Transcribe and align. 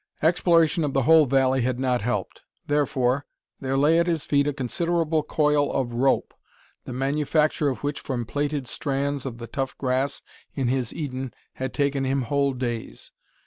Exploration 0.23 0.83
of 0.83 0.93
the 0.93 1.03
whole 1.03 1.27
valley 1.27 1.61
had 1.61 1.77
not 1.79 2.01
helped. 2.01 2.41
Therefore, 2.65 3.27
there 3.59 3.77
lay 3.77 3.99
at 3.99 4.07
his 4.07 4.25
feet 4.25 4.47
a 4.47 4.51
considerable 4.51 5.21
coil 5.21 5.71
of 5.71 5.93
rope, 5.93 6.33
the 6.85 6.91
manufacture 6.91 7.69
of 7.69 7.83
which 7.83 7.99
from 7.99 8.25
plaited 8.25 8.65
strands 8.67 9.27
of 9.27 9.37
the 9.37 9.45
tough 9.45 9.77
grass 9.77 10.23
in 10.55 10.69
his 10.69 10.91
Eden 10.91 11.35
had 11.53 11.71
taken 11.71 12.03
him 12.03 12.23
whole 12.23 12.53
days. 12.53 13.11